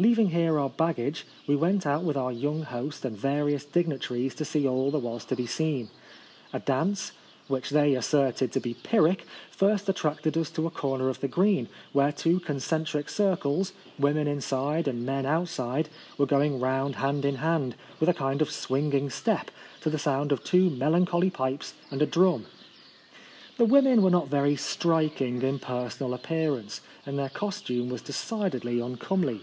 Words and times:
Leaving 0.00 0.30
here 0.30 0.60
our 0.60 0.70
baggage, 0.70 1.26
we 1.48 1.56
went 1.56 1.84
out 1.84 2.04
with 2.04 2.16
our 2.16 2.30
young 2.30 2.62
host 2.62 3.04
and 3.04 3.16
various 3.16 3.64
dignitaries 3.64 4.32
to 4.32 4.44
see 4.44 4.64
all 4.64 4.92
that 4.92 5.00
was 5.00 5.24
to 5.24 5.34
be 5.34 5.44
seen. 5.44 5.88
A 6.52 6.60
dance, 6.60 7.10
which 7.48 7.70
they 7.70 7.96
asserted 7.96 8.52
to 8.52 8.60
be 8.60 8.74
Pyrrhic, 8.74 9.24
first 9.50 9.88
attracted 9.88 10.38
us 10.38 10.50
to 10.50 10.68
a 10.68 10.70
corner 10.70 11.08
of 11.08 11.18
the 11.18 11.26
green, 11.26 11.68
where 11.92 12.12
two 12.12 12.38
concentric 12.38 13.08
circles, 13.08 13.72
women 13.98 14.28
inside 14.28 14.86
and 14.86 15.04
men 15.04 15.26
outside, 15.26 15.88
were 16.16 16.26
going 16.26 16.60
round 16.60 16.94
hand 16.94 17.24
in 17.24 17.34
hand, 17.34 17.74
with 17.98 18.08
a 18.08 18.14
kind 18.14 18.40
of 18.40 18.52
swinging 18.52 19.10
step, 19.10 19.50
to 19.80 19.90
the 19.90 19.98
sound 19.98 20.30
of 20.30 20.44
two 20.44 20.70
melancholy 20.70 21.28
pipes 21.28 21.74
and 21.90 22.00
a 22.00 22.06
drum. 22.06 22.46
The 23.56 23.64
women 23.64 24.02
were 24.02 24.10
not 24.12 24.28
very 24.28 24.54
striking 24.54 25.42
in 25.42 25.58
personal 25.58 26.14
appearance, 26.14 26.82
and 27.04 27.18
their 27.18 27.30
costume 27.30 27.88
was 27.88 28.00
decidedly 28.00 28.80
un 28.80 28.94
comely. 28.94 29.40